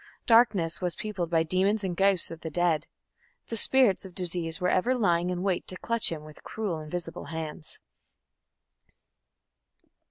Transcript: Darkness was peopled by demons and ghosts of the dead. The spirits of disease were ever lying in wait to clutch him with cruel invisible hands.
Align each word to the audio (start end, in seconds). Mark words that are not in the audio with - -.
Darkness 0.25 0.81
was 0.81 0.95
peopled 0.95 1.29
by 1.29 1.43
demons 1.43 1.83
and 1.83 1.95
ghosts 1.95 2.31
of 2.31 2.41
the 2.41 2.49
dead. 2.49 2.87
The 3.49 3.55
spirits 3.55 4.03
of 4.03 4.15
disease 4.15 4.59
were 4.59 4.67
ever 4.67 4.95
lying 4.95 5.29
in 5.29 5.43
wait 5.43 5.67
to 5.67 5.77
clutch 5.77 6.11
him 6.11 6.23
with 6.23 6.41
cruel 6.41 6.79
invisible 6.79 7.25
hands. 7.25 7.77